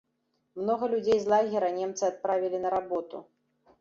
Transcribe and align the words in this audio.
Многа 0.61 0.85
людзей 0.93 1.19
з 1.25 1.29
лагера 1.33 1.69
немцы 1.77 2.03
адправілі 2.11 2.57
на 2.67 2.73
работу. 2.79 3.17